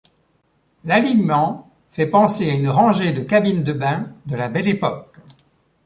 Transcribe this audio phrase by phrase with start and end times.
[0.85, 5.15] L'alignement fait penser à une rangée de cabines de bains de la Belle Époque.